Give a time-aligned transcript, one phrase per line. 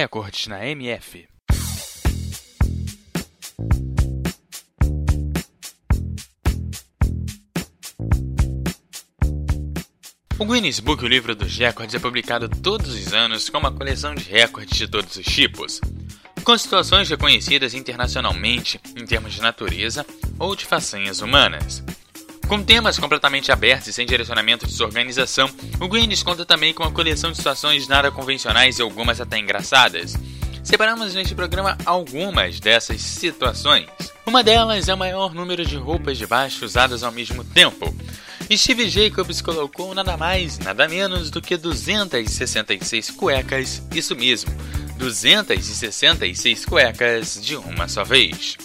[0.00, 1.26] Recordes na MF.
[10.38, 14.14] O Guinness Book, o livro dos recordes, é publicado todos os anos com uma coleção
[14.14, 15.80] de recordes de todos os tipos,
[16.44, 20.06] com situações reconhecidas internacionalmente em termos de natureza
[20.38, 21.82] ou de façanhas humanas.
[22.48, 26.82] Com temas completamente abertos e sem direcionamento de sua organização, o Guinness conta também com
[26.82, 30.16] uma coleção de situações nada convencionais e algumas até engraçadas.
[30.64, 33.86] Separamos neste programa algumas dessas situações.
[34.26, 37.94] Uma delas é o maior número de roupas de baixo usadas ao mesmo tempo,
[38.56, 44.50] Steve Jacobs colocou nada mais, nada menos do que 266 cuecas, isso mesmo,
[44.96, 48.56] 266 cuecas de uma só vez.